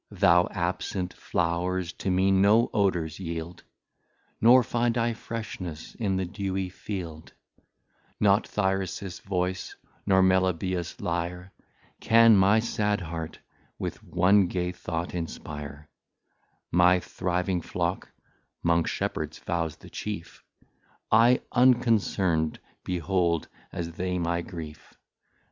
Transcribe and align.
Thou 0.09 0.47
absent, 0.49 1.13
Flow'rs 1.13 1.93
to 1.99 2.09
me 2.09 2.31
no 2.31 2.71
Odours 2.73 3.19
yield, 3.19 3.61
Nor 4.41 4.63
find 4.63 4.97
I 4.97 5.13
freshness 5.13 5.93
in 5.93 6.15
the 6.17 6.25
dewy 6.25 6.69
Field; 6.69 7.33
Not 8.19 8.45
Thyrsis 8.47 9.19
Voice, 9.19 9.75
nor 10.07 10.23
Melibeus 10.23 10.99
Lire, 10.99 11.51
Can 11.99 12.35
my 12.35 12.57
Sad 12.57 12.99
Heart 13.01 13.41
with 13.77 14.01
one 14.03 14.47
Gay 14.47 14.71
Thought 14.71 15.13
inspire; 15.13 15.87
My 16.71 16.99
thriving 16.99 17.61
Flock 17.61 18.11
('mong 18.65 18.87
Shepherds 18.87 19.37
Vows 19.37 19.75
the 19.75 19.89
Chief) 19.91 20.43
I 21.11 21.41
unconcern'd 21.51 22.59
behold, 22.83 23.49
as 23.71 23.91
they 23.91 24.17
my 24.17 24.41
Grief. 24.41 24.95